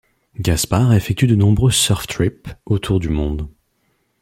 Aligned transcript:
Gaspard 0.41 0.93
effectue 0.93 1.27
de 1.27 1.35
nombreux 1.35 1.69
surf 1.69 2.07
trip 2.07 2.47
autour 2.65 2.99
du 2.99 3.09
monde. 3.09 3.47